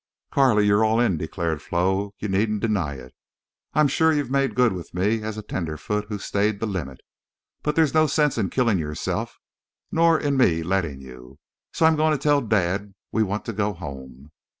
"Carley, 0.31 0.65
you're 0.65 0.83
all 0.83 0.99
in," 0.99 1.15
declared 1.17 1.61
Flo. 1.61 2.15
"You 2.17 2.27
needn't 2.27 2.61
deny 2.61 2.95
it. 2.95 3.13
I'm 3.75 3.87
shore 3.87 4.11
you've 4.11 4.31
made 4.31 4.55
good 4.55 4.73
with 4.73 4.95
me 4.95 5.21
as 5.21 5.37
a 5.37 5.43
tenderfoot 5.43 6.07
who 6.09 6.17
stayed 6.17 6.59
the 6.59 6.65
limit. 6.65 7.01
But 7.61 7.75
there's 7.75 7.93
no 7.93 8.07
sense 8.07 8.35
in 8.39 8.45
your 8.45 8.49
killing 8.49 8.79
yourself, 8.79 9.37
nor 9.91 10.19
in 10.19 10.37
me 10.37 10.63
letting 10.63 11.01
you. 11.01 11.37
So 11.71 11.85
I'm 11.85 11.97
going 11.97 12.13
to 12.13 12.17
tell 12.17 12.41
dad 12.41 12.95
we 13.11 13.21
want 13.21 13.45
to 13.45 13.53
go 13.53 13.73
home." 13.73 14.31